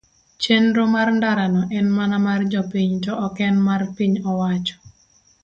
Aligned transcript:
Chenro 0.41 0.83
mar 0.93 1.07
ndara 1.17 1.45
no 1.53 1.61
en 1.79 1.87
mana 1.97 2.17
mar 2.27 2.41
jopiny 2.51 2.93
to 3.05 3.11
ok 3.27 3.37
mar 3.67 3.81
piny 3.95 4.15
owacho. 4.31 4.75